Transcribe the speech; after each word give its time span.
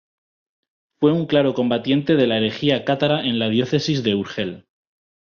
Fue 0.99 1.13
un 1.13 1.27
claro 1.27 1.53
combatiente 1.53 2.15
de 2.15 2.25
la 2.25 2.37
herejía 2.37 2.85
cátara 2.85 3.21
en 3.23 3.37
la 3.37 3.49
diócesis 3.49 4.01
de 4.01 4.15
Urgel. 4.15 4.65